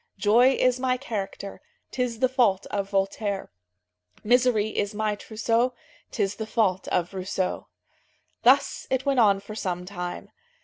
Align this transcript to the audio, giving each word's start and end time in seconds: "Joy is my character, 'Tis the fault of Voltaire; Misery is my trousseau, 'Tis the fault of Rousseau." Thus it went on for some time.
"Joy 0.17 0.55
is 0.59 0.79
my 0.79 0.97
character, 0.97 1.61
'Tis 1.91 2.21
the 2.21 2.27
fault 2.27 2.65
of 2.71 2.89
Voltaire; 2.89 3.51
Misery 4.23 4.69
is 4.69 4.95
my 4.95 5.13
trousseau, 5.13 5.75
'Tis 6.09 6.37
the 6.37 6.47
fault 6.47 6.87
of 6.87 7.13
Rousseau." 7.13 7.67
Thus 8.41 8.87
it 8.89 9.05
went 9.05 9.19
on 9.19 9.39
for 9.39 9.53
some 9.53 9.85
time. 9.85 10.31